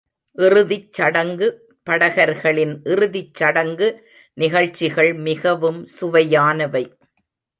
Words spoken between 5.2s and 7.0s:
மிகவும் சுவையானவை.